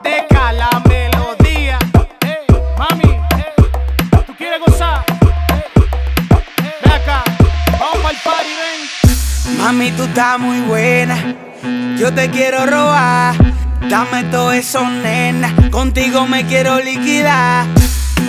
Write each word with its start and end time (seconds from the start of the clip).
Deja 0.00 0.52
la 0.52 0.70
melodía. 0.88 1.76
Mami. 2.78 3.16
¿tú 4.26 4.34
quieres 4.36 4.60
gozar? 4.64 5.04
Hey, 5.48 5.64
Ve 6.84 6.92
acá, 6.92 7.24
vamos 7.80 7.96
para 7.96 8.10
el 8.10 8.16
party, 8.22 8.50
ven. 8.60 9.58
Mami, 9.58 9.90
tú 9.90 10.04
estás 10.04 10.38
muy 10.38 10.60
buena. 10.60 11.16
Yo 11.98 12.14
te 12.14 12.30
quiero 12.30 12.64
robar. 12.64 13.34
Dame 13.88 14.22
todo 14.30 14.52
eso, 14.52 14.88
nena. 14.88 15.52
Contigo 15.72 16.28
me 16.28 16.46
quiero 16.46 16.78
liquidar. 16.78 17.66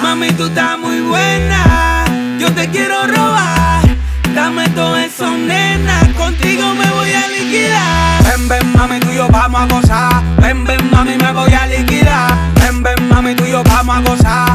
Mami, 0.02 0.32
tú 0.32 0.46
estás 0.46 0.80
muy 0.80 1.02
buena. 1.02 2.06
Yo 2.40 2.52
te 2.52 2.68
quiero 2.70 3.06
robar. 3.06 3.84
Dame 4.34 4.68
todo 4.70 4.98
eso, 4.98 5.30
nena. 5.30 6.00
Contigo 6.18 6.74
me 6.74 6.90
voy 6.90 7.14
a. 7.14 7.21
Ven, 8.52 8.74
mami, 8.74 9.00
tú 9.00 9.10
y 9.12 9.16
yo 9.16 9.30
vamos 9.30 9.62
a 9.62 9.66
gozar. 9.66 10.24
Ven, 10.42 10.66
ven, 10.66 10.92
mami, 10.92 11.16
me 11.16 11.32
voy 11.32 11.54
a 11.54 11.68
liquidar. 11.68 12.32
Ven, 12.56 12.84
ven, 12.84 13.08
mami, 13.08 13.34
tú 13.34 13.46
y 13.46 13.52
yo 13.52 13.64
vamos 13.64 13.96
a 13.96 14.02
gozar. 14.02 14.51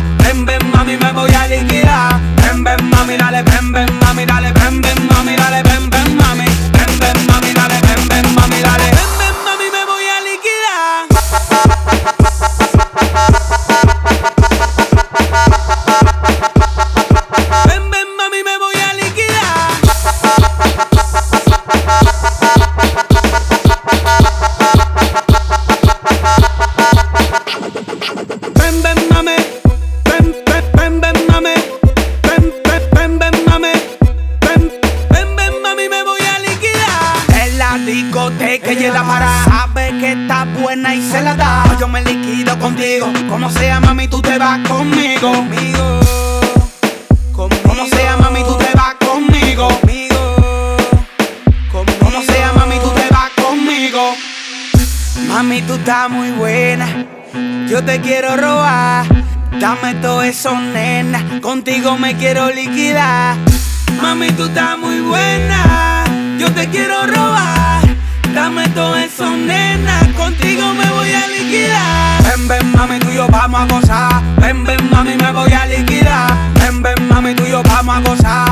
Para. 39.26 39.44
Sabe 39.44 39.98
que 39.98 40.12
está 40.12 40.44
buena 40.44 40.94
y 40.94 41.02
se 41.02 41.20
la 41.20 41.34
da. 41.34 41.64
Yo 41.78 41.88
me 41.88 42.02
liquido 42.02 42.58
contigo. 42.58 43.12
Como 43.28 43.50
sea, 43.50 43.80
mami, 43.80 44.08
tú 44.08 44.20
te 44.22 44.38
vas 44.38 44.66
conmigo. 44.68 45.32
Conmigo. 45.32 46.00
Como 47.32 47.86
sea, 47.86 48.16
mami, 48.16 48.42
tú 48.44 48.56
te 48.56 48.70
vas 48.74 48.94
conmigo. 49.06 49.68
Conmigo. 49.68 50.76
Como 51.72 52.22
sea, 52.22 52.52
mami, 52.54 52.78
tú 52.78 52.90
te 52.90 53.06
vas 53.10 53.30
conmigo. 53.42 54.14
Mami, 55.28 55.62
tú 55.62 55.74
estás 55.74 56.10
muy 56.10 56.30
buena. 56.30 56.86
Yo 57.68 57.84
te 57.84 58.00
quiero 58.00 58.36
robar. 58.36 59.04
Dame 59.60 59.94
todo 59.94 60.22
eso, 60.22 60.58
nena. 60.58 61.40
Contigo 61.40 61.98
me 61.98 62.16
quiero 62.16 62.50
liquidar. 62.50 63.36
Mami, 64.00 64.30
tú 64.32 64.44
estás 64.44 64.78
muy 64.78 65.00
buena. 65.00 65.95
Todo 68.76 68.94
eso, 68.94 69.30
nena. 69.30 70.00
Contigo 70.14 70.74
me 70.74 70.86
voy 70.90 71.10
a 71.10 71.26
liquidar. 71.28 72.22
Ven, 72.24 72.46
ven, 72.46 72.72
mami, 72.72 72.98
tú 72.98 73.08
y 73.10 73.14
yo 73.14 73.26
vamos 73.26 73.58
a 73.58 73.66
gozar. 73.74 74.22
Ven, 74.38 74.64
ven, 74.64 74.90
mami, 74.90 75.16
me 75.16 75.32
voy 75.32 75.50
a 75.50 75.64
liquidar. 75.64 76.30
Ven, 76.60 76.82
ven, 76.82 77.08
mami, 77.08 77.34
tú 77.34 77.46
y 77.46 77.52
yo 77.52 77.62
vamos 77.62 77.96
a 77.96 78.00
gozar. 78.00 78.45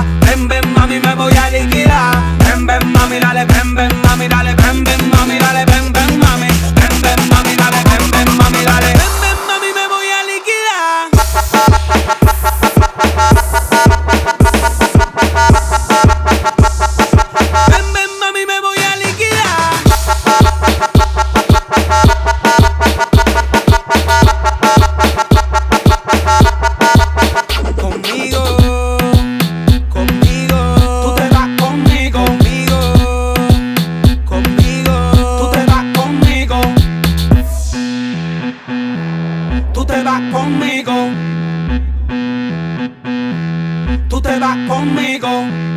Te 44.24 44.38
vas 44.38 44.56
conmigo. 44.66 45.73